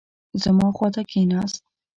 [0.43, 1.61] زما خوا ته کښېناست.